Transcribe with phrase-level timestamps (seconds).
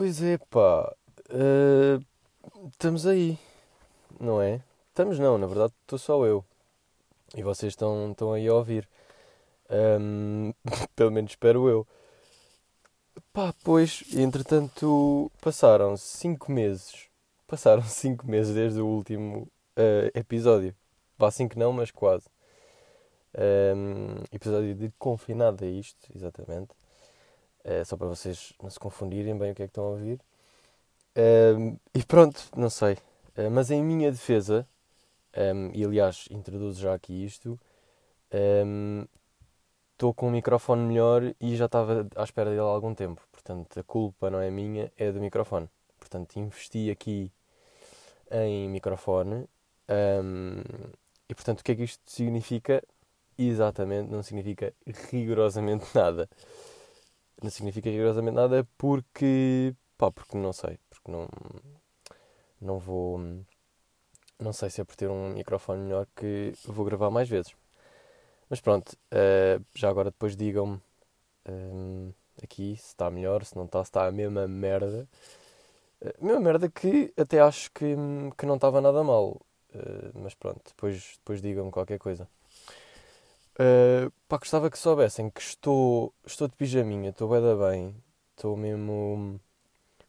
[0.00, 0.96] Pois é, pá.
[1.28, 2.02] Uh,
[2.70, 3.38] estamos aí,
[4.18, 4.62] não é?
[4.88, 6.42] Estamos não, na verdade estou só eu.
[7.36, 8.88] E vocês estão, estão aí a ouvir.
[9.68, 10.54] Um,
[10.96, 11.86] pelo menos espero eu.
[13.30, 17.06] Pá, pois, entretanto, passaram 5 meses.
[17.46, 20.74] Passaram 5 meses desde o último uh, episódio.
[21.18, 22.24] Vá 5 não, mas quase.
[23.36, 26.79] Um, episódio de confinado é isto, exatamente.
[27.64, 30.20] Uh, só para vocês não se confundirem bem o que é que estão a ouvir.
[31.16, 32.94] Um, e pronto, não sei.
[33.36, 34.66] Uh, mas em minha defesa,
[35.36, 37.58] um, e aliás introduzo já aqui isto,
[39.92, 43.20] estou com um microfone melhor e já estava à espera dele há algum tempo.
[43.32, 45.68] Portanto, a culpa não é minha, é do microfone.
[45.98, 47.30] Portanto, investi aqui
[48.30, 49.46] em microfone.
[51.28, 52.82] e portanto, o que é que isto significa?
[53.38, 54.72] Exatamente, não significa
[55.10, 56.28] rigorosamente nada.
[57.42, 59.74] Não significa rigorosamente nada porque.
[59.96, 60.78] pá, porque não sei.
[60.90, 61.28] Porque não.
[62.60, 63.18] Não vou.
[64.38, 67.54] Não sei se é por ter um microfone melhor que vou gravar mais vezes.
[68.48, 70.80] Mas pronto, uh, já agora depois digam-me
[71.48, 75.08] um, aqui se está melhor, se não está, se está a mesma merda.
[76.00, 77.94] Uh, mesma merda que até acho que,
[78.36, 79.40] que não estava nada mal.
[79.74, 82.28] Uh, mas pronto, depois, depois digam-me qualquer coisa.
[83.58, 87.94] Uh, pá, gostava que soubessem que estou, estou de pijaminha, estou bem da bem,
[88.36, 89.40] estou mesmo.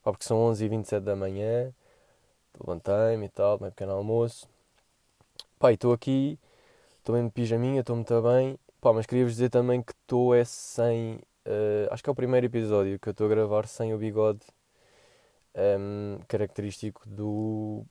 [0.03, 1.73] Pá, porque são 11h27 da manhã,
[2.59, 4.48] levantei-me e tal, meu pequeno almoço.
[5.59, 6.39] Pá, estou aqui,
[6.98, 8.58] estou mesmo de pijaminha, estou muito bem.
[8.81, 11.16] Pá, mas queria-vos dizer também que estou é sem.
[11.45, 14.42] Uh, acho que é o primeiro episódio que eu estou a gravar sem o bigode
[15.55, 17.83] um, característico do,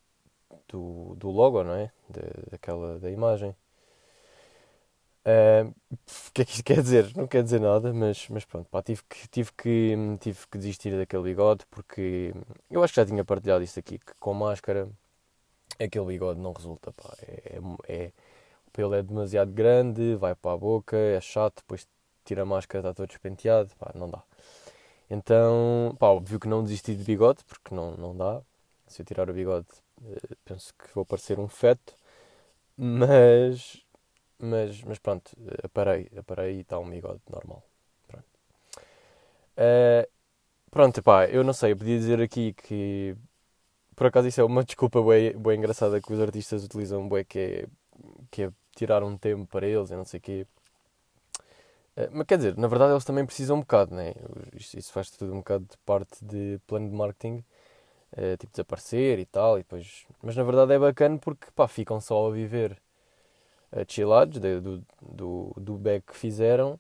[0.69, 1.91] do, do logo, não é?
[2.09, 3.55] De, daquela da imagem.
[5.25, 5.69] Uh,
[6.29, 7.13] o que é que isto quer dizer?
[7.17, 10.97] Não quer dizer nada, mas, mas pronto, pá, tive, que, tive, que, tive que desistir
[10.97, 12.33] daquele bigode porque
[12.71, 14.89] eu acho que já tinha partilhado isto aqui, que com máscara
[15.79, 18.13] aquele bigode não resulta, pá, é, é,
[18.67, 21.87] o pelo é demasiado grande, vai para a boca, é chato, depois
[22.25, 24.23] tira a máscara, está todo despenteado, pá, não dá.
[25.11, 28.41] Então, pá, óbvio que não desisti de bigode, porque não, não dá.
[28.87, 29.67] Se eu tirar o bigode,
[30.05, 31.95] eh, penso que vou parecer um feto,
[32.77, 33.85] mas
[34.41, 35.31] mas, mas pronto,
[35.63, 37.63] aparei, aparei e está um bigode normal.
[38.09, 38.25] Pronto.
[39.57, 40.09] Uh,
[40.71, 43.17] pronto, pá, eu não sei, eu podia dizer aqui que
[43.95, 47.67] por acaso isso é uma desculpa bem, engraçada que os artistas utilizam, bem, que é,
[48.31, 50.47] que é tirar um tempo para eles e não sei o quê.
[51.97, 54.15] Uh, mas quer dizer, na verdade eles também precisam um bocado, né?
[54.55, 57.45] Isso, isso faz tudo um bocado de parte de plano de marketing,
[58.13, 60.07] uh, tipo desaparecer e tal, e depois...
[60.23, 62.81] Mas na verdade é bacana porque, pá, ficam só a viver
[63.89, 66.79] chillados do, do, do back que fizeram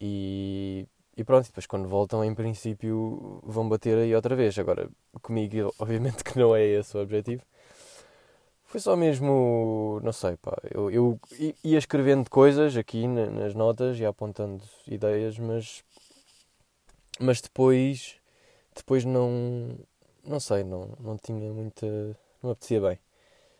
[0.00, 4.58] e, e pronto, depois quando voltam em princípio vão bater aí outra vez.
[4.58, 4.88] Agora,
[5.22, 7.42] comigo obviamente que não é esse o objetivo.
[8.64, 11.20] Foi só mesmo, não sei, pá, eu, eu
[11.64, 15.84] ia escrevendo coisas aqui nas notas e apontando ideias, mas,
[17.20, 18.16] mas depois,
[18.74, 19.78] depois não,
[20.24, 21.86] não sei, não, não tinha muita,
[22.42, 22.98] não apetecia bem.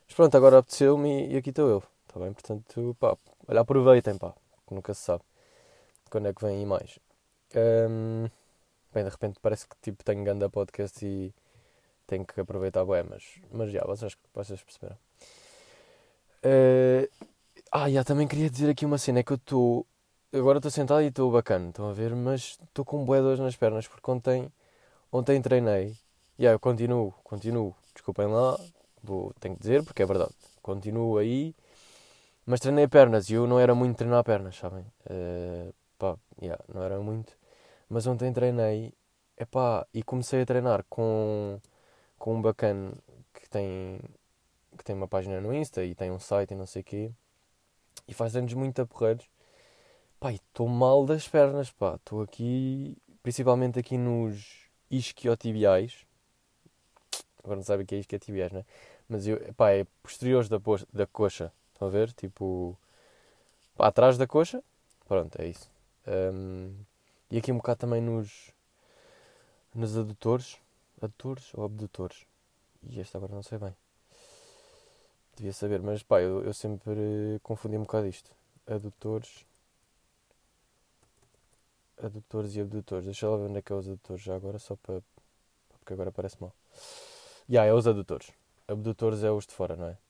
[0.06, 1.82] Mas pronto, agora apeteceu-me e aqui estou eu
[2.16, 2.32] está bem?
[2.32, 3.16] Portanto, pá,
[3.46, 4.32] olha, aproveitem, pá,
[4.66, 5.22] que nunca se sabe
[6.10, 6.98] quando é que vem mais.
[7.54, 8.28] Um,
[8.92, 11.32] bem, de repente parece que tipo tenho ganda podcast e
[12.06, 14.96] tenho que aproveitar bem, mas, mas já, vocês, vocês perceberam.
[16.44, 17.08] Uh,
[17.70, 19.86] ah, já, também queria dizer aqui uma cena, é que eu estou,
[20.32, 23.86] agora estou sentado e estou bacana, estão a ver, mas estou com boedas nas pernas,
[23.88, 24.50] porque ontem,
[25.12, 25.96] ontem treinei,
[26.38, 28.58] e yeah, eu continuo, continuo, desculpem lá,
[29.02, 31.54] vou, tenho que dizer, porque é verdade, continuo aí,
[32.46, 34.84] mas treinei pernas e eu não era muito treinar pernas, sabem?
[35.10, 37.36] Uh, pá, yeah, não era muito.
[37.88, 38.94] Mas ontem treinei
[39.36, 41.60] epá, e comecei a treinar com,
[42.18, 42.92] com um bacana
[43.34, 44.00] que tem,
[44.76, 47.12] que tem uma página no Insta e tem um site e não sei o quê.
[48.08, 49.28] E faz anos muito aporreiros.
[50.20, 51.96] Pá, estou mal das pernas, pá.
[51.96, 56.06] Estou aqui, principalmente aqui nos isquiotibiais.
[57.42, 58.64] Agora não sabe o que é isquiotibiais, né?
[59.08, 60.58] Mas eu, pá, é posteriores da,
[60.92, 61.52] da coxa.
[61.76, 62.10] Estão a ver?
[62.14, 62.74] Tipo,
[63.78, 64.64] atrás da coxa.
[65.06, 65.70] Pronto, é isso.
[66.06, 66.74] Um,
[67.30, 68.50] e aqui um bocado também nos,
[69.74, 70.56] nos adutores.
[71.02, 72.24] Adutores ou abdutores?
[72.88, 73.76] E este agora não sei bem.
[75.36, 78.30] Devia saber, mas pá, eu, eu sempre confundi um bocado isto.
[78.66, 79.44] Adutores.
[82.02, 83.04] Adutores e abdutores.
[83.04, 85.02] Deixa lá ver onde é que é os adutores já agora, só para.
[85.68, 86.54] Porque agora parece mal.
[87.46, 88.32] Já, yeah, é os adutores.
[88.66, 90.05] Abdutores é os de fora, não é?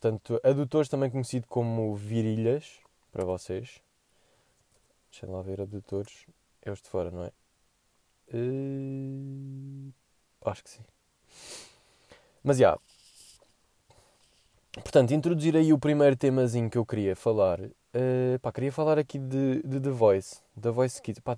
[0.00, 2.80] Portanto, adutores também conhecido como virilhas,
[3.12, 3.82] para vocês.
[5.10, 6.24] Deixem lá ver, adutores
[6.62, 7.32] é os de fora, não é?
[8.32, 9.92] Uh,
[10.46, 10.80] acho que sim.
[12.42, 12.68] Mas já.
[12.68, 12.82] Yeah.
[14.72, 17.60] Portanto, introduzir aí o primeiro temazinho que eu queria falar.
[17.60, 20.40] Uh, pá, queria falar aqui de, de The Voice.
[20.58, 21.20] The Voice Kids.
[21.20, 21.36] Pá,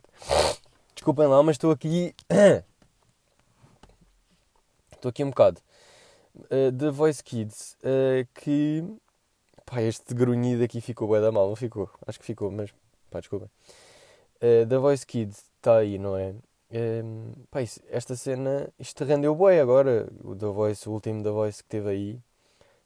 [0.95, 2.15] desculpem lá, mas estou aqui.
[4.93, 5.61] Estou aqui um bocado.
[6.35, 7.77] Uh, The Voice Kids.
[7.83, 8.85] Uh, que.
[9.65, 11.91] Pá, este grunhido aqui ficou bem da mal, não ficou?
[12.07, 12.73] Acho que ficou, mas.
[13.11, 13.49] Pá, desculpem.
[14.37, 16.35] Uh, The Voice Kids está aí, não é?
[16.73, 20.09] Um, pá, isso, esta cena, isto rendeu boi agora.
[20.25, 22.21] O The Voice, o último The Voice que teve aí,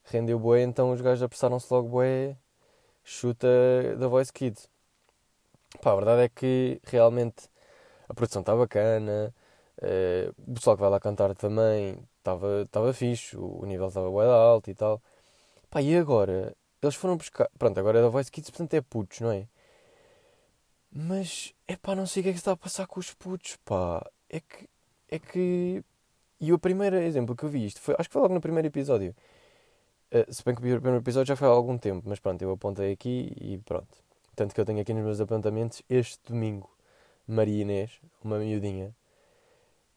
[0.04, 2.36] rendeu boi, então os gajos apressaram-se logo boi,
[3.04, 3.46] chuta
[3.98, 4.68] The Voice Kids.
[5.80, 7.48] Pá, a verdade é que realmente
[8.08, 9.34] a produção está bacana,
[9.82, 14.28] uh, o pessoal que vai lá cantar também estava estava fixe, o, nível estava bem
[14.28, 15.00] alto e tal.
[15.70, 16.56] Pá, e agora?
[16.82, 17.48] Eles foram buscar.
[17.58, 19.46] Pronto, agora é The Voice Kids, portanto é putos, não é?
[20.92, 23.56] Mas, é pá, não sei o que é que está a passar com os putos,
[23.64, 24.04] pá.
[24.28, 24.68] É que.
[25.08, 25.84] É que.
[26.40, 27.94] E o primeiro exemplo que eu vi isto foi.
[27.98, 29.14] Acho que foi logo no primeiro episódio.
[30.12, 32.52] Uh, se bem que o primeiro episódio já foi há algum tempo, mas pronto, eu
[32.52, 33.88] apontei aqui e pronto.
[34.36, 36.70] Tanto que eu tenho aqui nos meus apontamentos este domingo,
[37.26, 37.90] Maria Inês,
[38.22, 38.94] uma miudinha,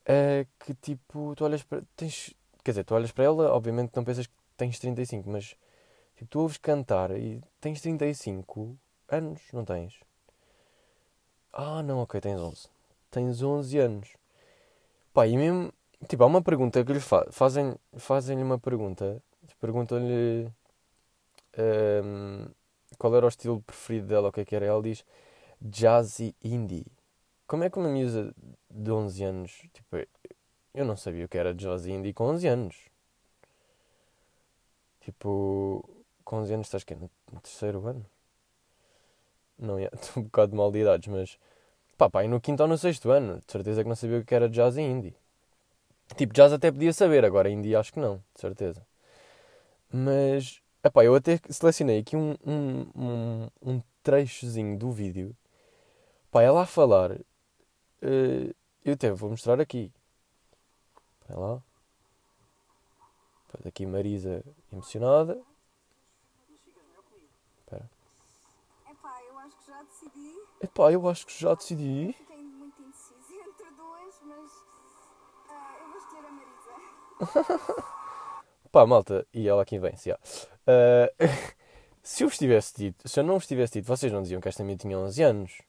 [0.09, 1.83] uh, que tipo, tu olhas para.
[1.95, 2.33] Tens,
[2.63, 5.55] quer dizer, tu olhas para ela, obviamente não pensas que tens 35, mas
[6.15, 8.75] tipo, tu ouves cantar e tens 35
[9.07, 9.99] anos, não tens?
[11.53, 12.69] Ah, não, ok, tens 11.
[13.11, 14.09] Tens 11 anos.
[15.13, 15.73] Pá, e mesmo.
[16.07, 17.75] Tipo, há uma pergunta que lhe fa fazem.
[17.97, 19.21] Fazem-lhe uma pergunta.
[19.59, 20.49] Perguntam-lhe.
[21.57, 22.47] Um,
[22.97, 24.65] qual era o estilo preferido dela, o que é que era?
[24.65, 25.03] Ela diz
[25.61, 26.85] jazzy indie.
[27.49, 28.31] Como é que uma miúda
[28.69, 29.51] de 11 anos.
[29.73, 29.97] Tipo,
[30.71, 32.75] eu não sabia o que era jazzy indie com 11 anos.
[35.01, 35.83] Tipo,
[36.23, 36.85] com 11 anos estás?
[36.95, 38.05] No, no terceiro ano?
[39.57, 41.39] Não, é, estou um bocado de mal de idades, mas.
[41.97, 44.23] Pá, pá, e no quinto ou no sexto ano, de certeza que não sabia o
[44.23, 45.15] que era jazz e indie.
[46.15, 48.85] Tipo, jazz até podia saber, agora indie acho que não, de certeza.
[49.91, 55.35] Mas, epá, eu até selecionei aqui um, um, um, um trechozinho do vídeo.
[56.31, 57.17] Pá, ela a falar.
[58.01, 59.91] Uh, eu até vou mostrar aqui.
[61.27, 61.61] Vai lá.
[63.51, 65.41] Pá, daqui Marisa emocionada.
[69.79, 70.35] já decidi.
[70.61, 72.13] Epá, eu acho que já decidi.
[72.13, 74.51] Fiquei muito indeciso entre duas, mas
[75.47, 77.83] uh, eu vou escolher a Marisa.
[78.71, 80.17] Pá, malta, e ela aqui vem, se, uh,
[82.03, 84.49] se eu vos tivesse dito, se eu não vos tivesse dito, vocês não diziam que
[84.49, 85.61] esta minha tinha 11 anos?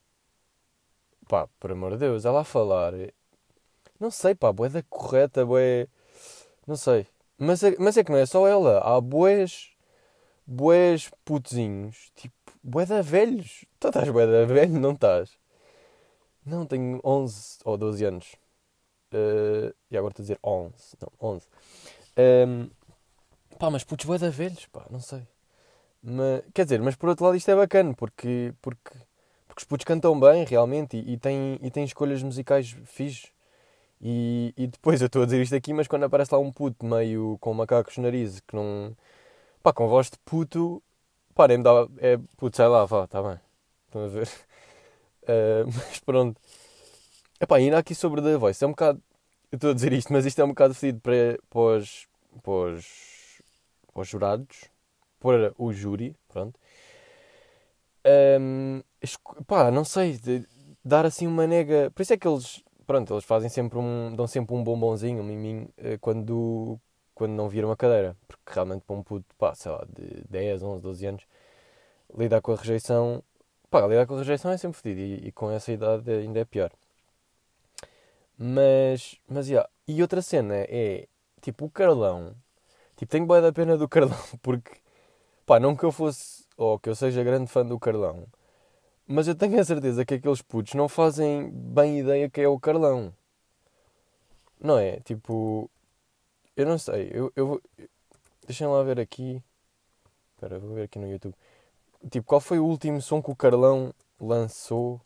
[1.31, 2.93] Pá, por amor de Deus, ela a falar,
[4.01, 5.87] não sei, pá, boeda correta, boé,
[6.67, 7.07] não sei.
[7.39, 9.71] Mas é, mas é que não é só ela, há boés,
[10.45, 12.35] boés putezinhos, tipo,
[12.65, 13.65] bué da velhos.
[13.79, 15.39] Tu estás bué da velho, não estás?
[16.45, 18.35] Não, tenho 11 ou 12 anos.
[19.15, 20.97] Uh, e agora estou a dizer 11.
[21.01, 21.47] Não, 11.
[21.47, 22.71] Um, ehm,
[23.57, 25.23] pá, mas putos bué da velhos, pá, não sei.
[26.03, 28.91] Mas, quer dizer, mas por outro lado isto é bacana, porque, porque
[29.61, 33.31] os putos cantam bem, realmente, e, e, têm, e têm escolhas musicais fixes.
[34.01, 36.87] E, e depois eu estou a dizer isto aqui, mas quando aparece lá um puto
[36.87, 38.97] meio com macacos no nariz, que não...
[39.63, 40.83] Pá, com voz de puto,
[41.35, 41.91] Pá, nem me dava.
[41.99, 43.41] É, putz, sei lá, vá, está bem.
[43.87, 44.29] Estão a ver?
[45.23, 46.41] Uh, mas pronto.
[47.41, 49.03] Epá, ainda aqui sobre The Voice, é um bocado.
[49.51, 52.07] Eu estou a dizer isto, mas isto é um bocado fedido para, para, os,
[52.43, 53.43] para, os,
[53.93, 54.65] para os jurados,
[55.19, 56.59] para o júri, pronto.
[58.05, 58.83] Um,
[59.47, 60.19] pá, não sei,
[60.85, 61.91] dar assim uma nega.
[61.95, 65.27] Por isso é que eles, pronto, eles fazem sempre um, dão sempre um bombonzinho, um
[65.27, 66.79] miminho, eh, quando,
[67.15, 68.17] quando não viram a cadeira.
[68.27, 71.25] Porque realmente para um puto, pá, sei lá, de 10, 11, 12 anos,
[72.17, 73.23] lidar com a rejeição,
[73.71, 76.45] pá, lidar com a rejeição é sempre fodido e, e, com essa idade ainda é
[76.45, 76.71] pior.
[78.39, 79.69] Mas, mas, yeah.
[79.87, 81.07] e outra cena é,
[81.43, 82.35] tipo, o Carlão,
[82.97, 84.73] tipo, tenho boa da pena do Carlão, porque,
[85.47, 88.27] pá, não que eu fosse, ou que eu seja grande fã do Carlão,
[89.07, 92.61] mas eu tenho a certeza que aqueles putos não fazem bem ideia que é o
[92.61, 93.15] Carlão.
[94.61, 95.01] Não é?
[95.01, 95.71] Tipo,
[96.55, 97.11] eu não sei.
[97.15, 97.63] Eu, eu vou.
[98.47, 99.43] Deixem lá ver aqui.
[100.35, 101.35] Espera, vou ver aqui no YouTube.
[102.11, 105.01] Tipo, qual foi o último som que o Carlão lançou?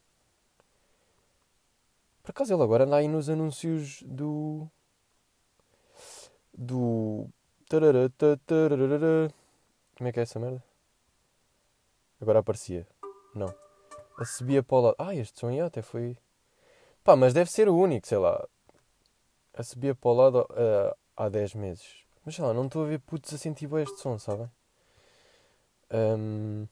[2.22, 4.66] Por acaso ele agora anda aí nos anúncios do.
[6.52, 7.28] Do.
[7.70, 8.10] Como
[10.08, 10.73] é que é essa merda?
[12.24, 12.86] Agora aparecia.
[13.34, 13.54] Não.
[14.16, 14.96] A subia para o lado.
[14.98, 16.16] Ah, este som até foi.
[17.04, 18.48] Pá, mas deve ser o único, sei lá.
[19.52, 20.48] A subia para o lado.
[20.50, 22.02] Uh, há 10 meses.
[22.24, 24.50] Mas sei lá, não estou a ver putos a sentir bem este som, sabem?
[25.92, 26.66] Um,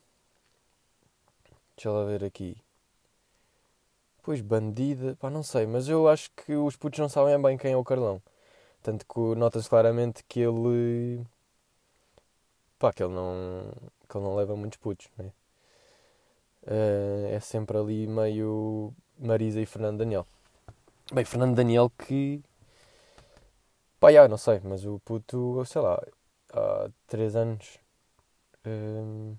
[1.76, 2.56] deixa lá ver aqui.
[4.22, 7.72] Pois, bandida, pá, não sei, mas eu acho que os putos não sabem bem quem
[7.72, 8.22] é o Carlão.
[8.82, 11.26] Tanto que nota-se claramente que ele.
[12.78, 13.70] pá, que ele não.
[14.08, 15.30] que ele não leva muitos putos, né?
[16.62, 20.26] Uh, é sempre ali meio Marisa e Fernando Daniel.
[21.12, 22.42] Bem, Fernando Daniel que.
[23.98, 26.00] pá, já, não sei, mas o puto, sei lá,
[26.52, 27.78] há 3 anos
[28.66, 29.36] uh,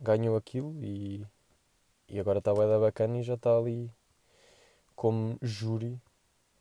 [0.00, 1.26] ganhou aquilo e
[2.12, 3.90] e agora está bem da bacana e já está ali
[4.94, 5.98] como júri.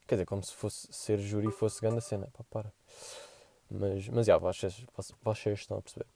[0.08, 2.30] Quer dizer, como se fosse ser júri fosse grande a cena.
[2.32, 2.74] Pá, para.
[3.70, 4.86] Mas, mas já, vocês,
[5.22, 6.08] vocês estão a perceber.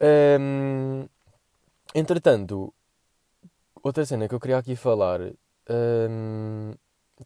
[0.00, 1.06] Um,
[1.98, 2.72] entretanto,
[3.82, 5.20] outra cena que eu queria aqui falar
[5.68, 6.72] um,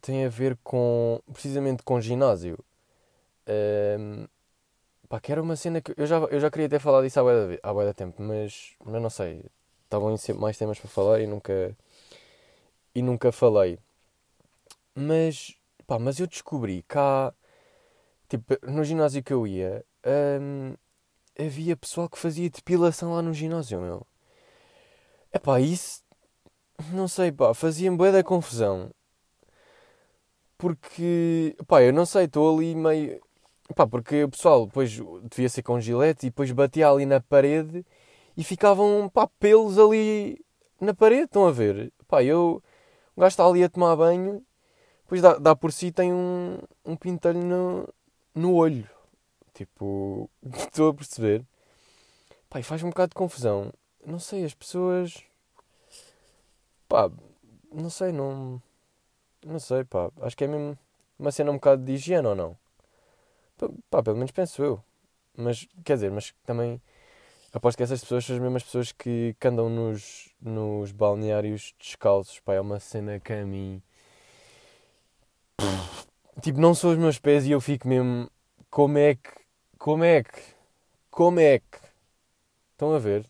[0.01, 2.57] tem a ver com, precisamente com ginásio.
[3.47, 4.27] Um,
[5.09, 7.23] pá, que era uma cena que eu já, eu já queria ter falado isso há
[7.73, 9.45] bué há tempo, mas, mas não sei
[9.85, 11.75] estavam mais temas para falar e nunca
[12.95, 13.79] e nunca falei.
[14.95, 15.55] Mas,
[15.87, 17.33] pá, mas eu descobri cá,
[18.29, 19.83] tipo, no ginásio que eu ia,
[20.39, 20.75] hum,
[21.39, 24.05] havia pessoal que fazia depilação lá no ginásio, meu.
[25.33, 26.03] É pá, isso,
[26.91, 28.91] não sei, pá, fazia-me bué da confusão.
[30.57, 33.19] Porque, pá, eu não sei, estou ali meio...
[33.75, 34.91] Pá, porque o pessoal depois
[35.29, 37.85] devia ser com gilete e depois batia ali na parede
[38.37, 40.39] e ficavam pá, pelos ali
[40.79, 41.91] na parede, estão a ver?
[42.07, 42.61] Pá, eu,
[43.15, 44.45] o gajo está ali a tomar banho,
[45.03, 47.89] depois dá, dá por si tem um, um pintelho no,
[48.35, 48.87] no olho.
[49.53, 51.43] Tipo, estou a perceber.
[52.49, 53.71] Pá, e faz um bocado de confusão.
[54.05, 55.23] Não sei, as pessoas.
[56.87, 57.09] Pá,
[57.71, 58.61] não sei, não.
[59.45, 60.11] Não sei, pá.
[60.21, 60.77] Acho que é mesmo
[61.19, 62.57] uma cena um bocado de higiene ou não?
[63.89, 64.83] Pá, pelo menos penso eu.
[65.37, 66.81] Mas, quer dizer, mas também
[67.53, 72.39] Aposto que essas pessoas são as mesmas pessoas que, que andam nos, nos balneários descalços.
[72.39, 73.79] Pá, é uma cena que a mim.
[76.41, 78.27] Tipo, não são os meus pés e eu fico mesmo.
[78.71, 79.29] Como é que.
[79.77, 80.41] Como é que.
[81.11, 81.77] Como é que.
[82.71, 83.29] Estão a ver?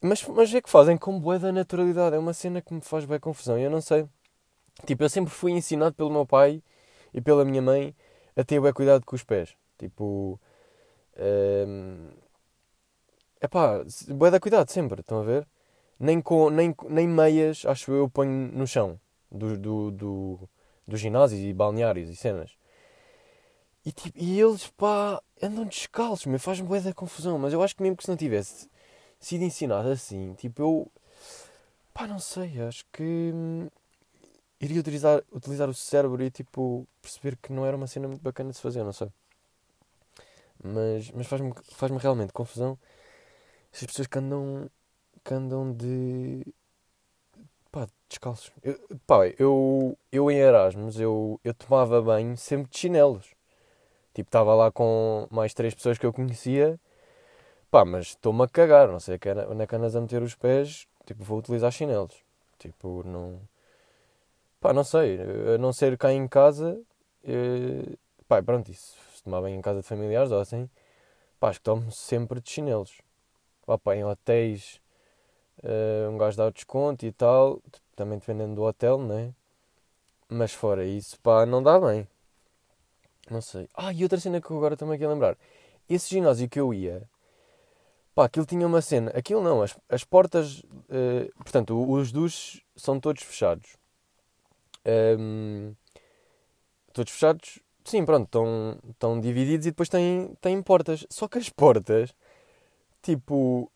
[0.00, 2.16] Mas, mas é que fazem com boa da naturalidade.
[2.16, 3.58] É uma cena que me faz bem confusão.
[3.58, 4.06] Eu não sei.
[4.86, 6.62] Tipo, eu sempre fui ensinado pelo meu pai
[7.12, 7.94] e pela minha mãe
[8.36, 9.54] a ter bem cuidado com os pés.
[9.76, 10.40] Tipo.
[13.40, 15.46] É pá, boa da cuidado sempre, estão a ver?
[15.98, 19.00] Nem, com, nem, nem meias, acho eu, ponho no chão
[19.30, 20.48] do, do, do,
[20.86, 22.56] do ginásio e balneários e cenas.
[23.84, 27.38] E, tipo, e eles, pá, andam descalços, me faz-me boa da confusão.
[27.38, 28.68] Mas eu acho que mesmo que se não tivesse
[29.20, 30.92] sido ensinado assim, tipo, eu,
[31.94, 33.02] pá, não sei, acho que
[33.34, 33.68] hum,
[34.60, 38.50] iria utilizar, utilizar o cérebro e, tipo, perceber que não era uma cena muito bacana
[38.50, 39.08] de se fazer, não sei.
[40.62, 42.78] Mas, mas faz-me faz realmente confusão
[43.72, 44.68] essas pessoas que andam,
[45.24, 46.44] que andam de.
[47.70, 48.52] pá, descalços.
[48.62, 53.26] Eu, pá, eu, eu em Erasmus, eu, eu tomava banho sempre de chinelos.
[54.14, 56.80] Tipo, estava lá com mais três pessoas que eu conhecia.
[57.70, 60.86] Pá, mas estou-me a cagar, não sei onde é que andas a meter os pés.
[61.06, 62.14] Tipo, vou utilizar chinelos.
[62.58, 63.40] Tipo, não.
[64.60, 65.18] Pá, não sei.
[65.54, 66.80] A não ser cá em casa.
[67.24, 67.96] Eh,
[68.26, 68.96] pá, pronto, isso.
[69.14, 70.68] Se tomar banho em casa de familiares ou assim.
[71.40, 72.98] Pá, acho que tomo sempre de chinelos
[73.68, 74.80] opa, em hotéis
[75.62, 77.60] uh, um gajo dá o desconto e tal,
[77.94, 79.32] também dependendo do hotel, né?
[80.28, 82.06] Mas fora isso, pá, não dá bem.
[83.30, 83.68] Não sei.
[83.74, 85.36] Ah, e outra cena que eu agora também quero lembrar.
[85.88, 87.02] Esse ginásio que eu ia,
[88.18, 89.12] pá, aquilo tinha uma cena.
[89.14, 93.76] Aquilo não, as, as portas, uh, portanto, os duches são todos fechados.
[95.16, 95.72] Um,
[96.92, 101.06] todos fechados, sim, pronto, estão, estão divididos e depois têm, têm portas.
[101.08, 102.12] Só que as portas
[103.02, 103.70] tipo,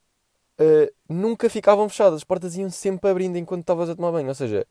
[0.61, 4.29] uh, nunca ficavam fechadas, as portas iam sempre abrindo enquanto estavas a tomar banho.
[4.29, 4.67] Ou seja,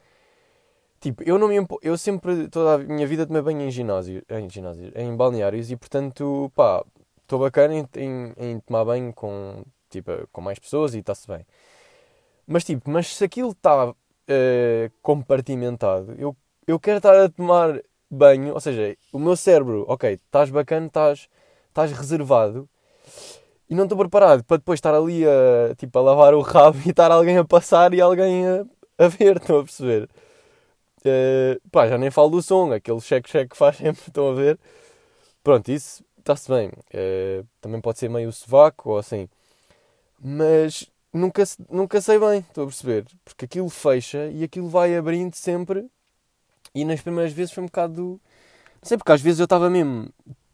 [1.00, 4.50] tipo, eu não me eu sempre, toda a minha vida tomei banho em ginásio, em
[4.50, 6.84] ginásio, em balneários e portanto, pá,
[7.32, 11.46] estou bacana em, em, em, tomar banho com, tipo, com mais pessoas e está-se bem.
[12.46, 13.96] Mas tipo, mas se aquilo está uh,
[15.02, 16.36] compartimentado, eu,
[16.68, 21.30] eu quero estar a tomar banho, ou seja, o meu cérebro, ok, estás bacana, estás,
[21.70, 22.68] estás reservado,
[23.70, 26.90] e não estou preparado para depois estar ali a, tipo, a lavar o rabo e
[26.90, 28.66] estar alguém a passar e alguém a,
[28.98, 30.10] a ver, estão a perceber?
[31.06, 34.60] Uh, pá, já nem falo do som, aquele cheque-cheque que faz sempre, estão a ver?
[35.44, 36.70] Pronto, isso está-se bem.
[36.70, 39.28] Uh, também pode ser meio sovaco ou assim.
[40.20, 43.06] Mas nunca, nunca sei bem, estou a perceber?
[43.26, 45.90] Porque aquilo fecha e aquilo vai abrindo sempre.
[46.74, 48.22] E nas primeiras vezes foi um bocado.
[48.82, 50.10] Não sei, porque às vezes eu estava mesmo.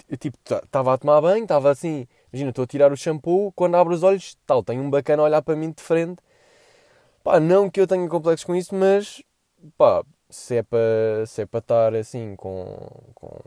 [0.09, 3.75] Eu, tipo, estava a tomar banho, estava assim Imagina, estou a tirar o shampoo, quando
[3.75, 6.21] abro os olhos, tal, tem um bacana a olhar para mim de frente.
[7.23, 9.21] Pá, não que eu tenha complexos com isso, mas
[9.77, 10.79] pá, se é para
[11.37, 12.77] é para estar assim com,
[13.15, 13.39] com,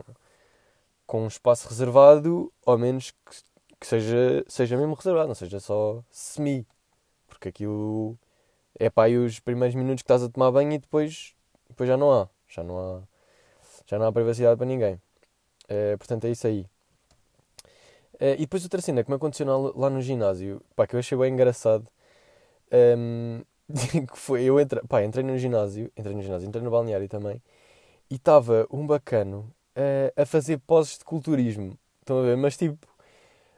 [1.11, 3.35] com um espaço reservado, ao menos que,
[3.81, 6.65] que seja, seja mesmo reservado, não seja só semi.
[7.27, 8.17] Porque aquilo
[8.79, 11.35] é pá, aí os primeiros minutos que estás a tomar banho e depois,
[11.67, 12.29] depois já não há.
[12.47, 13.01] Já não há,
[13.85, 15.01] já não há privacidade para ninguém.
[15.65, 16.61] Uh, portanto, é isso aí.
[18.13, 21.17] Uh, e depois outra cena que me aconteceu lá no ginásio, pá, que eu achei
[21.17, 21.85] bem engraçado.
[22.71, 23.41] Um,
[24.07, 27.41] que foi, eu entre, pá, entrei no ginásio, entrei no ginásio, entrei no balneário também,
[28.09, 31.77] e estava um bacano uh, a fazer poses de culturismo.
[31.99, 32.37] Estão a ver?
[32.37, 32.87] Mas tipo,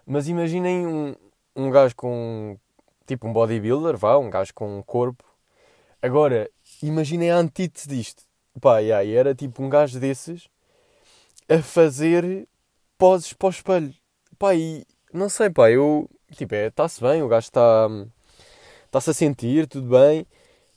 [0.06, 1.16] mas imaginem um,
[1.56, 2.58] um gajo com,
[3.06, 5.24] tipo um bodybuilder, vá, um gajo com um corpo.
[6.02, 6.50] Agora,
[6.82, 8.24] imaginem a antítese disto.
[8.60, 10.48] Pá, yeah, era tipo um gajo desses
[11.50, 12.48] a fazer
[12.98, 13.94] poses para o espelho.
[14.38, 17.88] Pá, e não sei, pá, eu, tipo, é, está-se bem, o gajo está
[18.86, 20.28] está-se a sentir, tudo bem.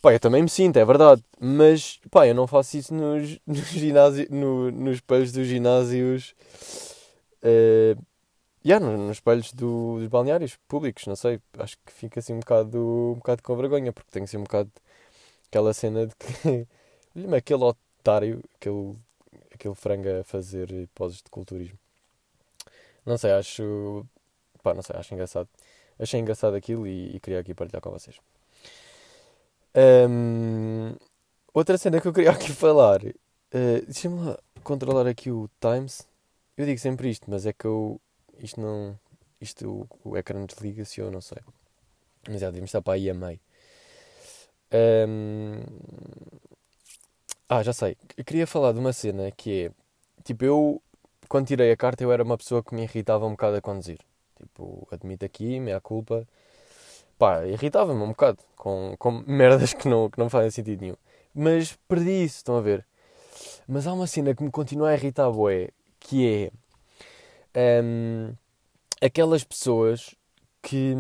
[0.07, 1.21] Pá, eu também me sinto, é verdade.
[1.41, 6.33] Mas, pá, eu não faço isso nos, nos, ginásio, no, nos espelhos dos ginásios.
[7.43, 8.01] Uh,
[8.65, 11.41] yeah, nos, nos espelhos do, dos balneários públicos, não sei.
[11.59, 14.45] Acho que fica assim um bocado, um bocado com vergonha, porque tem que ser um
[14.45, 14.71] bocado
[15.49, 16.69] aquela cena de que.
[17.17, 18.95] Olha-me aquele otário, aquele,
[19.53, 21.79] aquele frango a fazer poses de culturismo.
[23.05, 24.07] Não sei, acho.
[24.63, 25.49] Pá, não sei, acho engraçado
[25.99, 28.17] achei engraçado aquilo e, e queria aqui partilhar com vocês.
[29.77, 30.97] Um,
[31.53, 33.03] outra cena que eu queria aqui falar.
[33.05, 36.07] Uh, Deixa-me lá controlar aqui o Times.
[36.57, 38.01] Eu digo sempre isto, mas é que eu.
[38.39, 38.99] Isto não.
[39.41, 41.39] Isto o, o ecrã desliga-se ou não sei.
[42.29, 43.39] Mas já devemos estar para aí a meio.
[44.73, 45.61] Um,
[47.49, 47.97] ah, já sei.
[48.17, 49.71] Eu queria falar de uma cena que é.
[50.25, 50.83] Tipo, eu.
[51.29, 53.99] Quando tirei a carta, eu era uma pessoa que me irritava um bocado a conduzir.
[54.37, 56.27] Tipo, admito aqui, meia culpa.
[57.19, 60.97] Pá, irritava-me um bocado com, com merdas que não, que não fazem sentido nenhum.
[61.35, 62.87] Mas perdi isso, estão a ver?
[63.67, 66.51] Mas há uma cena que me continua a irritar, boé, que
[67.55, 68.35] é um,
[69.01, 70.15] aquelas pessoas
[70.63, 70.95] que.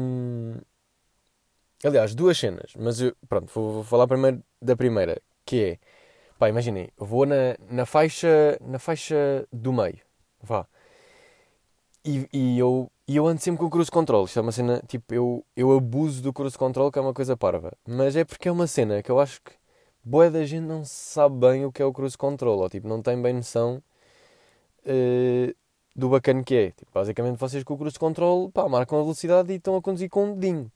[1.84, 5.78] Aliás, duas cenas, mas eu, pronto, vou, vou falar primeiro da primeira, que é,
[6.38, 9.98] pá, imaginem, vou na, na faixa na faixa do meio,
[10.42, 10.66] vá,
[12.06, 14.24] e, e eu e eu ando sempre com o cruise control.
[14.24, 17.36] Isto é uma cena, tipo, eu, eu abuso do cruise control, que é uma coisa
[17.36, 17.72] parva.
[17.86, 19.52] Mas é porque é uma cena que eu acho que
[20.02, 22.58] boa da gente não sabe bem o que é o cruise control.
[22.58, 23.80] Ou, tipo, não tem bem noção
[24.86, 25.54] uh,
[25.94, 26.70] do bacana que é.
[26.72, 30.10] Tipo, basicamente vocês com o cruise control, pá, marcam a velocidade e estão a conduzir
[30.10, 30.70] com um dedinho.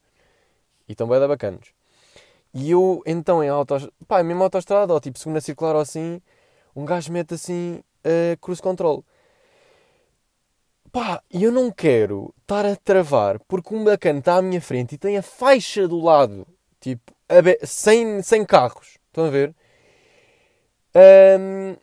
[0.87, 1.73] E estão bem da bacanos.
[2.53, 3.89] E eu, então, em autos...
[4.07, 6.21] pá, mesmo autostrada, ou tipo, segunda circular ou assim,
[6.73, 9.03] um gajo mete assim uh, cruise control.
[10.91, 14.97] Pá, eu não quero estar a travar porque um bacana está à minha frente e
[14.97, 16.45] tem a faixa do lado,
[16.81, 17.13] tipo,
[17.63, 18.97] sem, sem carros.
[19.07, 19.55] Estão a ver?
[20.93, 21.77] Um,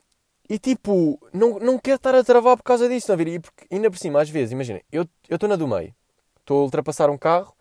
[0.49, 3.29] e tipo, não, não quero estar a travar por causa disso, estão a ver?
[3.29, 5.95] E porque, ainda por cima, às vezes, imagina, eu estou na do meio,
[6.41, 7.55] estou a ultrapassar um carro,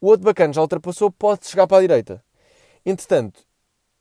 [0.00, 2.24] o outro bacana já ultrapassou, pode chegar para a direita.
[2.86, 3.40] Entretanto,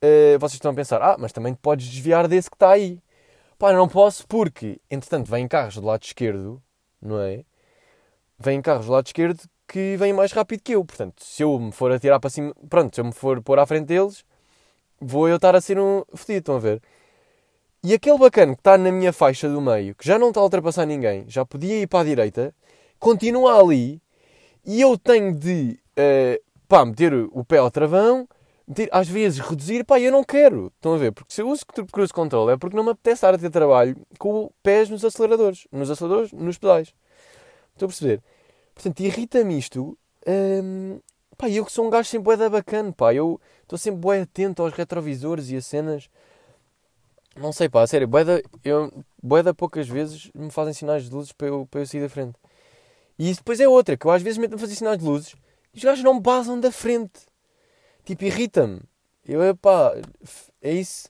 [0.04, 3.02] uh, vocês estão a pensar, ah, mas também podes desviar desse que está aí.
[3.58, 6.62] Pá, não posso porque, entretanto, vêm carros do lado esquerdo
[7.02, 7.44] não é?
[8.38, 10.84] Vêm carros do lado esquerdo que vêm mais rápido que eu.
[10.84, 13.66] Portanto, se eu me for atirar para cima, pronto, se eu me for pôr à
[13.66, 14.26] frente deles,
[15.00, 16.82] vou eu estar a ser um fedido, estão a ver?
[17.84, 20.44] E aquele bacana que está na minha faixa do meio, que já não está a
[20.44, 22.54] ultrapassar ninguém, já podia ir para a direita,
[23.00, 24.02] continua ali
[24.66, 28.28] e eu tenho de uh, pá, meter o pé ao travão,
[28.92, 31.12] às vezes reduzir, pá, eu não quero, estão a ver?
[31.12, 33.96] Porque se eu uso cruise control é porque não me apetece estar a ter trabalho
[34.18, 36.94] com pés nos aceleradores, nos aceleradores, nos pedais.
[37.74, 38.22] Estou a perceber?
[38.76, 39.98] Portanto, irrita-me isto.
[40.28, 41.00] Hum,
[41.38, 44.62] pá, eu que sou um gajo sempre bué bacana, pá, eu estou sempre bué atento
[44.62, 46.10] aos retrovisores e a cenas.
[47.36, 51.06] Não sei, pá, a sério, bué da, eu, bué da poucas vezes me fazem sinais
[51.06, 52.38] de luzes para eu, para eu sair da frente.
[53.18, 55.36] E isso depois é outra, que eu às vezes meto-me a fazer sinais de luzes
[55.74, 57.29] e os gajos não me passam da frente.
[58.06, 58.82] Tipo, irrita-me.
[59.28, 59.94] Eu, pá,
[60.62, 61.10] é isso,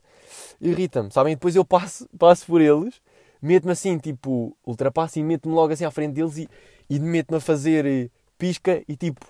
[0.60, 1.32] irrita-me, sabem?
[1.32, 3.00] E depois eu passo, passo por eles,
[3.40, 6.48] meto-me assim, tipo, ultrapasso e meto-me logo assim à frente deles e,
[6.88, 9.24] e meto-me a fazer eh, pisca e tipo,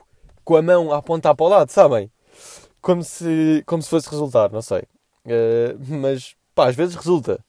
[0.45, 2.11] com a mão a apontar para o lado, sabem?
[2.81, 4.83] Como se, como se fosse resultar, não sei.
[5.25, 7.45] Uh, mas, pá, às vezes resulta.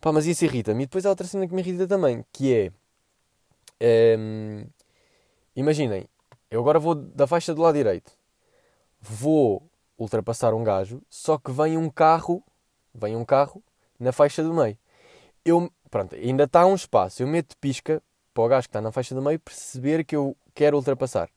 [0.00, 0.84] Pá, mas isso irrita-me.
[0.84, 2.72] E depois há outra cena que me irrita também, que é...
[3.82, 4.66] Um, ehm,
[5.56, 6.06] imaginem,
[6.50, 8.12] eu agora vou da faixa do lado direito.
[9.00, 12.42] Vou ultrapassar um gajo, só que vem um carro,
[12.94, 13.62] vem um carro
[13.98, 14.78] na faixa do meio.
[15.44, 17.22] Eu, pronto, ainda está um espaço.
[17.22, 20.36] Eu meto pisca para o gajo que está na faixa do meio perceber que eu
[20.54, 21.28] quero ultrapassar.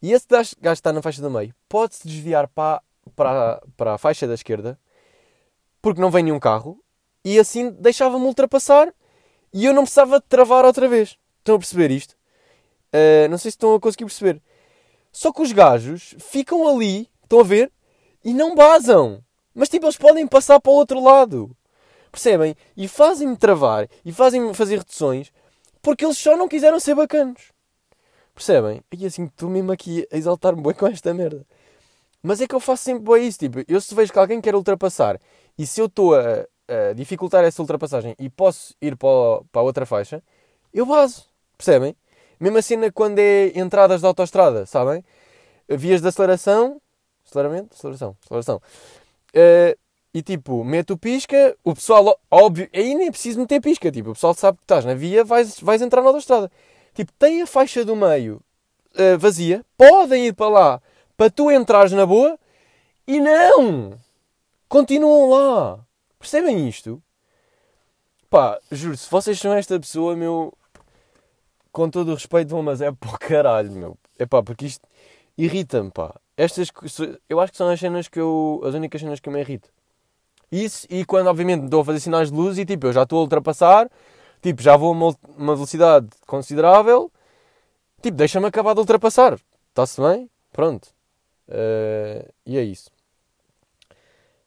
[0.00, 2.82] E esse gajo que está na faixa do meio pode-se desviar para,
[3.14, 4.78] para, para a faixa da esquerda
[5.80, 6.82] porque não vem nenhum carro
[7.24, 8.92] e assim deixava-me ultrapassar
[9.52, 11.18] e eu não precisava travar outra vez.
[11.38, 12.16] Estão a perceber isto?
[12.94, 14.40] Uh, não sei se estão a conseguir perceber.
[15.12, 17.70] Só que os gajos ficam ali, estão a ver,
[18.24, 19.22] e não basam.
[19.54, 21.54] Mas tipo, eles podem passar para o outro lado.
[22.10, 22.56] Percebem?
[22.76, 25.32] E fazem-me travar e fazem-me fazer reduções
[25.82, 27.52] porque eles só não quiseram ser bacanos.
[28.34, 28.82] Percebem?
[28.92, 31.44] E assim, estou mesmo aqui a exaltar-me bem com esta merda.
[32.22, 33.38] Mas é que eu faço sempre bem isso.
[33.38, 35.18] Tipo, eu se vejo que alguém quer ultrapassar
[35.58, 39.64] e se eu estou a, a, dificultar essa ultrapassagem e posso ir para, para a
[39.64, 40.22] outra faixa,
[40.72, 41.26] eu baso.
[41.58, 41.96] Percebem?
[42.42, 45.04] Mesma cena quando é entradas de autoestrada, sabem?
[45.68, 46.82] Vias de aceleração.
[47.24, 47.72] Aceleramento?
[47.72, 48.16] Aceleração.
[48.24, 48.60] Aceleração.
[49.28, 49.78] Uh,
[50.12, 53.92] e tipo, mete o pisca, o pessoal, óbvio, aí nem é preciso meter pisca.
[53.92, 56.50] Tipo, o pessoal sabe que estás na via, vais, vais entrar na autoestrada.
[56.92, 58.42] Tipo, tem a faixa do meio
[58.96, 60.82] uh, vazia, podem ir para lá
[61.16, 62.36] para tu entrares na boa
[63.06, 63.92] e não!
[64.68, 65.78] Continuam lá.
[66.18, 67.00] Percebem isto?
[68.28, 70.52] Pá, juro, se vocês são esta pessoa, meu.
[71.72, 73.98] Com todo o respeito, vão, mas é para caralho, meu.
[74.18, 74.86] É pá, porque isto
[75.36, 76.14] irrita-me, pá.
[76.36, 76.70] Estas,
[77.28, 78.60] eu acho que são as cenas que eu.
[78.64, 79.70] as únicas cenas que eu me irrito.
[80.50, 83.20] Isso, e quando, obviamente, estou a fazer sinais de luz e tipo, eu já estou
[83.20, 83.90] a ultrapassar,
[84.42, 87.10] tipo, já vou a uma, uma velocidade considerável,
[88.02, 89.38] tipo, deixa-me acabar de ultrapassar.
[89.70, 90.28] Está-se bem?
[90.52, 90.88] Pronto.
[91.48, 92.90] Uh, e é isso.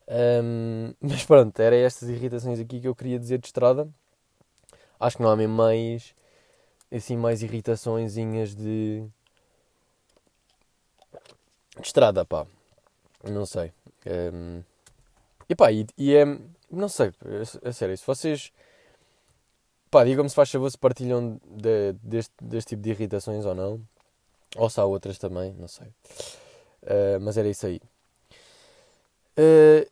[0.07, 3.89] Um, mas pronto, eram estas irritações aqui que eu queria dizer de estrada.
[4.99, 6.13] Acho que não há mesmo mais,
[6.91, 9.03] assim, mais irritaçõezinhas de,
[11.79, 12.45] de estrada, pá.
[13.23, 13.71] Não sei.
[14.05, 14.63] Um,
[15.49, 16.25] e pá, e, e é.
[16.69, 17.13] Não sei,
[17.63, 18.51] é sério, se vocês.
[19.89, 23.81] Pá, digam-me se faz favor se partilham de, deste, deste tipo de irritações ou não.
[24.57, 25.87] Ou se há outras também, não sei.
[26.83, 27.81] Uh, mas era isso aí.
[29.37, 29.89] Uh,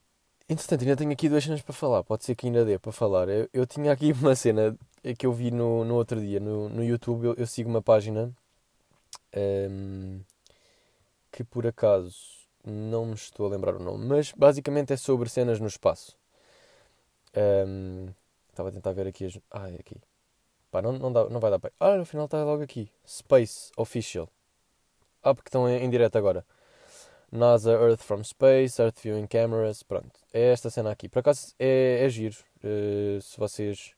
[0.50, 2.04] entretanto, ainda tenho aqui duas cenas para falar.
[2.04, 3.30] Pode ser que ainda dê para falar.
[3.30, 4.78] Eu, eu tinha aqui uma cena
[5.18, 7.26] que eu vi no, no outro dia no, no YouTube.
[7.26, 8.32] Eu, eu sigo uma página
[9.36, 10.22] um,
[11.32, 12.16] que por acaso
[12.66, 16.18] não me estou a lembrar o nome, mas basicamente é sobre cenas no espaço.
[17.36, 18.08] Um,
[18.50, 19.38] estava a tentar ver aqui as.
[19.52, 19.98] Ah, é aqui.
[20.72, 21.72] Pá, não, não, dá, não vai dar para.
[21.80, 22.90] Ah, no final está logo aqui.
[23.08, 24.30] Space Official.
[25.22, 26.46] Ah, porque estão em, em direto agora.
[27.34, 29.82] NASA Earth from Space, Earth Viewing Cameras.
[29.82, 31.10] Pronto, é esta cena aqui.
[31.10, 32.38] Por acaso é, é giro.
[32.64, 33.96] Uh, se vocês.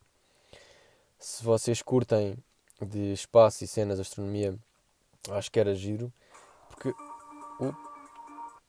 [1.20, 2.38] Se vocês curtem
[2.82, 4.58] de espaço e cenas, astronomia,
[5.32, 6.14] acho que era giro.
[6.70, 6.94] Porque.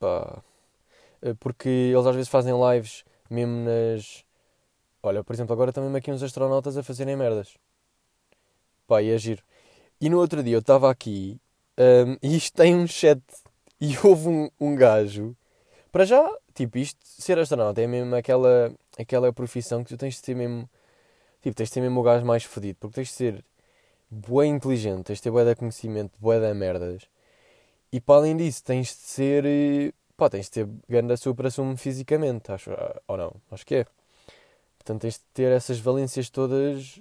[0.01, 0.43] Pá.
[1.23, 4.25] Eh, porque eles às vezes fazem lives mesmo nas.
[5.01, 7.57] Olha, por exemplo, agora também aqui uns astronautas a fazerem merdas.
[8.87, 9.43] Pá, e é giro.
[10.01, 11.41] E no outro dia eu estava aqui
[11.79, 13.21] um, e isto tem um chat
[13.81, 15.37] e houve um, um gajo.
[15.93, 20.27] Para já, tipo, isto, ser astronauta é mesmo aquela, aquela profissão que tu tens de
[20.27, 20.69] ser mesmo.
[21.43, 23.45] Tipo, tens de ser mesmo o gajo mais fodido, porque tens de ser
[24.11, 27.09] bué inteligente, tens de ter bué de conhecimento, bué de merdas.
[27.93, 29.45] E para além disso, tens de ser.
[29.47, 32.73] Eh, pá, tens de ter grande supra-sumo fisicamente, acho.
[32.73, 33.33] Ah, ou não?
[33.51, 33.87] Acho que é.
[34.79, 37.01] Portanto, tens de ter essas valências todas.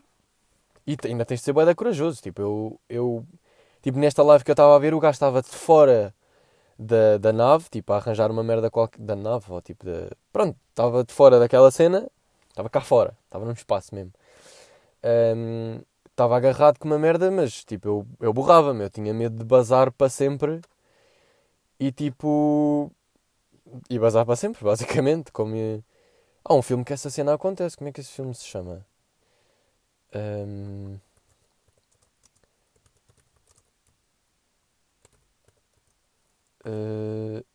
[0.87, 2.21] E ainda tens de ser bué corajoso.
[2.21, 3.25] Tipo, eu, eu.
[3.81, 6.13] Tipo, nesta live que eu estava a ver, o gajo estava de fora
[6.77, 8.99] da, da nave, tipo, a arranjar uma merda qualquer.
[9.01, 10.09] Da nave, ou tipo, de.
[10.31, 12.09] Pronto, estava de fora daquela cena.
[12.49, 13.17] Estava cá fora.
[13.25, 14.13] Estava num espaço mesmo.
[15.03, 19.45] Um, estava agarrado com uma merda, mas tipo, eu, eu borrava-me, eu tinha medo de
[19.45, 20.61] bazar para sempre
[21.79, 22.91] e tipo.
[23.89, 25.31] E bazar para sempre, basicamente.
[25.31, 25.83] Como.
[26.43, 27.77] Há um filme que essa cena acontece.
[27.77, 28.85] Como é que esse filme se chama?
[30.13, 30.97] Um...
[36.65, 37.45] Uh...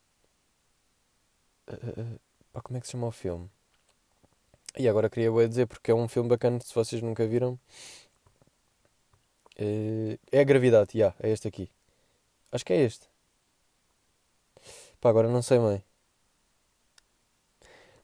[1.68, 2.20] Uh,
[2.52, 3.50] pá, como é que se chama o filme?
[4.78, 7.58] E agora queria dizer porque é um filme bacana se vocês nunca viram.
[10.32, 11.70] É a Gravidade, yeah, é este aqui.
[12.50, 13.06] Acho que é este.
[15.00, 15.84] Pá, agora não sei bem.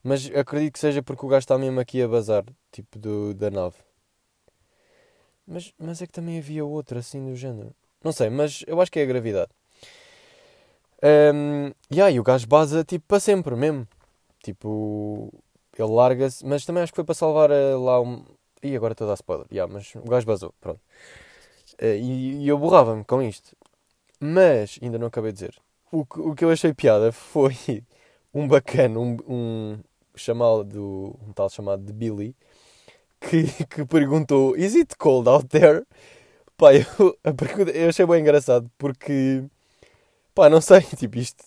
[0.02, 3.50] Mas acredito que seja porque o gajo está mesmo aqui a bazar, tipo do, da
[3.50, 3.76] nave.
[5.46, 7.74] Mas, mas é que também havia outra assim do género.
[8.04, 9.50] Não sei, mas eu acho que é a gravidade.
[11.34, 13.86] Um, yeah, e o gajo baza tipo para sempre mesmo.
[14.42, 15.32] Tipo,
[15.78, 18.24] ele larga-se, mas também acho que foi para salvar uh, lá um.
[18.62, 19.46] Ih, agora estou a dar spoiler.
[19.52, 20.80] Yeah, mas o gajo basou, pronto.
[21.80, 23.56] Uh, e, e eu borrava-me com isto.
[24.20, 27.56] Mas, ainda não acabei de dizer o, que, o que eu achei piada foi
[28.34, 29.78] um bacana, um, um
[30.14, 32.34] chamado, um tal chamado de Billy,
[33.20, 35.84] que, que perguntou: Is it cold out there?
[36.56, 39.44] Pá, eu, a pergunta, eu achei bem engraçado porque
[40.36, 41.44] Pá, não sei, tipo isto.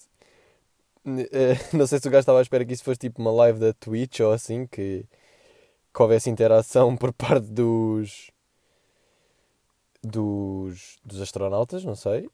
[1.31, 3.59] eh, não sei se o gajo estava à espera que isso fosse tipo uma live
[3.59, 5.05] da Twitch ou assim, que,
[5.93, 8.31] que houvesse interação por parte dos.
[10.03, 10.97] dos.
[11.03, 12.29] dos astronautas, não sei.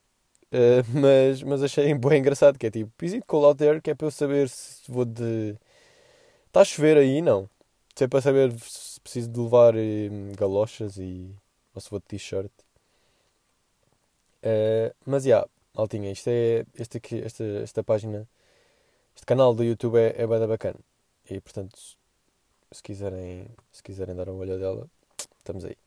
[0.52, 3.82] Eh, mas, mas achei bem engraçado, que é tipo, is it cold out there?
[3.82, 5.58] Que é para eu saber se vou de.
[6.48, 7.22] Está a chover aí?
[7.22, 7.50] Não.
[7.96, 11.32] Se é para saber se preciso de levar eh, galochas e.
[11.76, 12.52] ou se vou de t-shirt.
[14.42, 16.66] Eh, mas já, yeah, Altinha, isto é.
[16.74, 18.28] Este aqui, esta, esta página.
[19.16, 20.80] Este canal do YouTube é, é bada bacana.
[21.30, 21.78] E portanto,
[22.72, 24.90] se quiserem, se quiserem dar uma olhada dela,
[25.38, 25.78] estamos aí.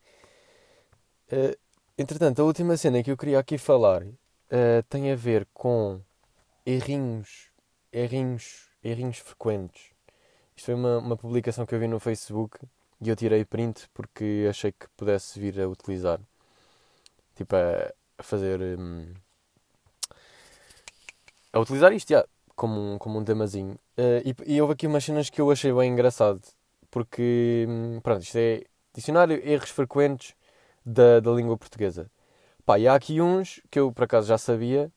[1.31, 1.57] Eh,
[1.97, 4.07] entretanto, a última cena que eu queria aqui falar
[4.51, 6.01] eh, tem a ver com
[6.67, 7.51] errinhos,
[7.93, 9.93] errinhos, errinhos frequentes.
[10.57, 12.59] Isto foi uma, uma publicação que eu vi no Facebook
[13.01, 16.21] e eu tirei print porque achei que pudesse vir a utilizar.
[17.37, 18.61] Tipo, a, a fazer.
[18.79, 19.15] hum,
[21.53, 23.77] a utilizar isto, já, como um, como um temazinho.
[23.97, 26.41] Eh, e, e houve aqui umas cenas que eu achei bem engraçado.
[26.91, 30.35] Porque, hum, pronto, isto é dicionário erros frequentes
[30.85, 32.11] da, da língua portuguesa.
[32.65, 34.93] Pá, e há aqui uns que eu por acaso já sabia,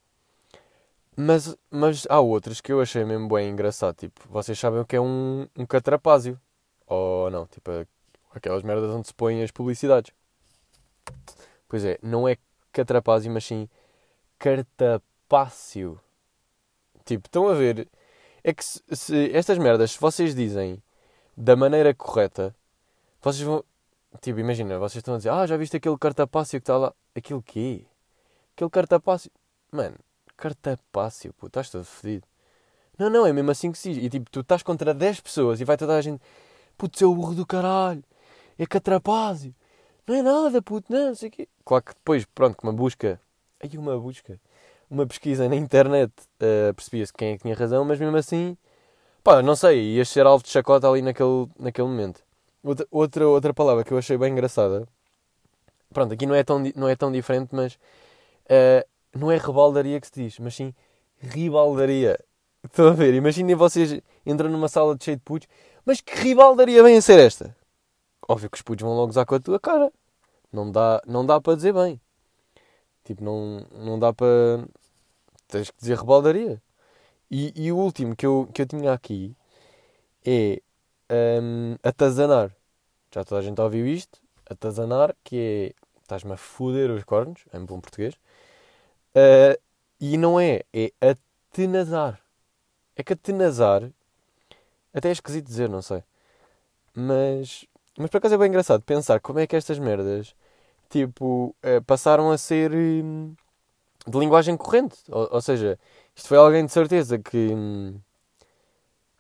[1.16, 3.96] mas, mas há outros que eu achei mesmo bem engraçado.
[3.96, 6.40] Tipo, vocês sabem o que é um, um catrapázio?
[6.88, 7.46] Ou não?
[7.48, 7.72] Tipo,
[8.34, 10.14] aquelas merdas onde se põem as publicidades.
[11.68, 12.38] Pois é, não é
[12.72, 13.70] catrapázio, mas sim
[14.40, 16.00] cartapácio.
[17.12, 17.89] Tipo, estão a ver?
[18.41, 20.82] É que se, se estas merdas, se vocês dizem
[21.36, 22.56] da maneira correta,
[23.21, 23.65] vocês vão.
[24.21, 26.93] Tipo, imagina, vocês estão a dizer, ah, já viste aquele cartapácio que está lá?
[27.13, 27.84] Aquilo quê?
[28.56, 29.30] Aquele cartapácio.
[29.69, 29.97] Mano,
[30.38, 32.26] cartapácio, pô, estás todo fedido.
[32.97, 34.04] Não, não, é mesmo assim que se diz.
[34.06, 36.21] E tipo, tu estás contra 10 pessoas e vai toda a gente,
[36.78, 38.04] puto, seu burro do caralho,
[38.58, 39.54] é catrapázio.
[40.08, 41.50] Não é nada, puto, não, não sei o quê.
[41.65, 43.19] Claro que depois, pronto, uma busca,
[43.60, 44.39] aí uma busca,
[44.91, 48.58] uma pesquisa na internet, uh, percebia-se quem é que tinha razão, mas mesmo assim,
[49.23, 52.21] pá, não sei, ias ser alvo de chacota ali naquele, naquele momento.
[52.62, 54.86] Outra, outra, outra palavra que eu achei bem engraçada,
[55.93, 58.86] pronto, aqui não é tão, não é tão diferente, mas uh,
[59.17, 60.73] não é rebaldaria que se diz, mas sim
[61.21, 62.19] ribaldaria.
[62.63, 63.13] Estão a ver?
[63.13, 65.47] Imaginem vocês entram numa sala de cheio de putos,
[65.86, 67.56] mas que ribaldaria vem a ser esta?
[68.27, 69.91] Óbvio que os putos vão logo usar com a tua cara.
[70.51, 71.99] Não dá, não dá para dizer bem.
[73.04, 74.27] Tipo, não, não dá para.
[75.52, 76.62] Tens que dizer rebaldaria.
[77.30, 79.36] E, e o último que eu, que eu tinha aqui
[80.26, 80.62] é
[81.42, 82.56] um, atazanar.
[83.14, 84.20] Já toda a gente ouviu isto.
[84.50, 85.82] Atazanar, que é.
[86.02, 88.16] Estás-me a foder os cornos, em bom português.
[89.16, 89.60] Uh,
[90.00, 92.20] e não é, é atenazar.
[92.96, 93.90] É que atenazar.
[94.94, 96.04] Até é esquisito dizer, não sei.
[96.94, 97.66] Mas.
[97.98, 100.34] Mas por acaso é bem engraçado pensar como é que estas merdas.
[100.90, 102.72] Tipo, uh, passaram a ser.
[102.74, 103.36] hum,
[104.08, 104.98] de linguagem corrente.
[105.10, 105.80] Ou, ou seja,
[106.16, 107.38] isto foi alguém de certeza que.
[107.54, 108.00] hum,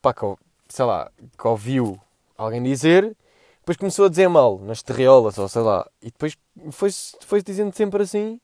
[0.01, 0.21] pá, que,
[0.69, 1.99] sei lá, que ouviu
[2.37, 3.15] alguém dizer,
[3.59, 6.37] depois começou a dizer mal, nas terriolas, ou sei lá, e depois
[6.71, 8.39] foi-se foi dizendo sempre assim.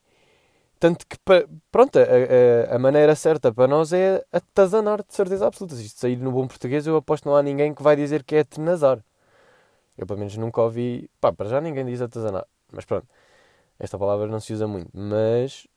[0.80, 1.18] Tanto que,
[1.72, 2.04] pronto, a,
[2.74, 5.76] a, a maneira certa para nós é atazanar, de certeza absoluta.
[5.76, 8.24] Se isto sair no bom português, eu aposto que não há ninguém que vai dizer
[8.24, 9.00] que é atenazar.
[9.98, 11.10] Eu, pelo menos, nunca ouvi.
[11.20, 12.46] Pá, para já ninguém diz atazanar.
[12.72, 13.08] Mas pronto,
[13.80, 14.90] esta palavra não se usa muito.
[14.94, 15.68] Mas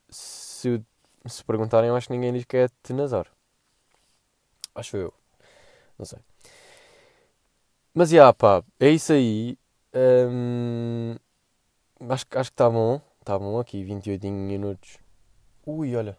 [0.61, 0.83] se,
[1.27, 3.27] se perguntarem, eu acho que ninguém diz que é atenazar.
[4.75, 5.15] Acho eu.
[5.99, 6.19] Não sei.
[7.95, 9.59] Mas, já, pá, é isso aí.
[9.95, 11.17] Hum,
[12.09, 13.01] acho, acho que está bom.
[13.21, 14.99] Está bom aqui, 28 minutos.
[15.67, 16.17] Ui, olha.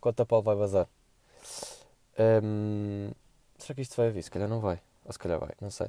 [0.00, 0.88] Cota Paulo vai vazar.
[2.18, 3.10] Hum,
[3.58, 4.22] será que isto vai vir?
[4.22, 4.80] Se calhar não vai.
[5.04, 5.88] Ou se calhar vai, não sei.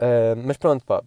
[0.00, 1.02] Hum, mas pronto, pá.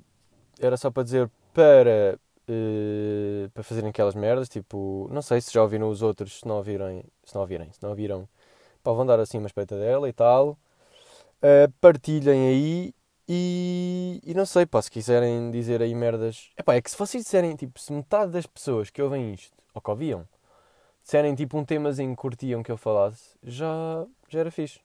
[0.60, 2.20] Era só para dizer para,
[2.52, 4.50] eh, para fazerem aquelas merdas.
[4.50, 6.40] Tipo, não sei se já ouviram os outros.
[6.40, 8.28] Se não ouvirem, se não ouvirem, se não ouviram,
[8.84, 10.58] pá, vão dar assim uma espreita dela e tal.
[11.44, 12.94] Uh, partilhem aí
[13.28, 16.50] e, e não sei, pá, se quiserem dizer aí merdas.
[16.58, 19.82] Epá, é que se vocês disserem, tipo, se metade das pessoas que ouvem isto, ou
[19.82, 20.28] que ouviam,
[21.04, 24.82] disserem tipo um temazinho que curtiam que eu falasse, já, já era fixe.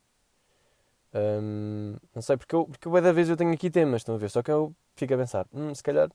[1.14, 4.18] Hum, não sei, porque eu, porque eu, da vez eu tenho aqui temas, estão a
[4.18, 4.31] ver?
[4.31, 6.09] Só que eu fico a pensar, hum, se calhar,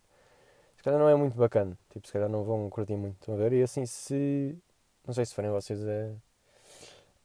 [0.81, 1.77] se calhar não é muito bacana.
[1.91, 3.53] Tipo, se calhar não vão curtir muito, estão a ver?
[3.53, 4.57] E assim, se.
[5.05, 6.15] Não sei se forem vocês a,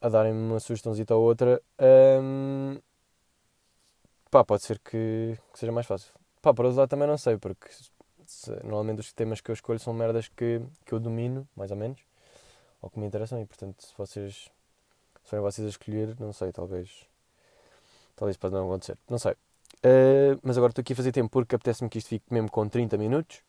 [0.01, 1.61] a darem-me uma sugestãozita ou outra.
[2.23, 2.79] hum,
[4.31, 6.13] pá, pode ser que, que seja mais fácil.
[6.43, 7.69] Pá, para outro lado também não sei, porque
[8.27, 11.77] se- normalmente os temas que eu escolho são merdas que, que eu domino, mais ou
[11.77, 12.01] menos,
[12.83, 14.35] ou que me interessam, e portanto, se vocês,
[15.25, 17.07] se forem vocês a escolher, não sei, talvez,
[18.15, 19.35] talvez pode não acontecer, não sei.
[19.83, 22.69] Eh, mas agora estou aqui a fazer tempo porque apetece-me que isto fique mesmo com
[22.69, 23.43] 30 minutos,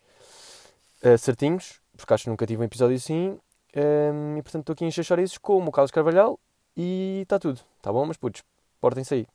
[1.01, 3.39] eh, certinhos, porque acho que nunca tive um episódio assim.
[3.75, 6.39] Um, e portanto estou aqui a encher chouriços com o Carlos Carvalhal
[6.75, 7.59] e está tudo.
[7.81, 8.43] Tá bom, mas putos,
[8.79, 9.27] portem-se aí.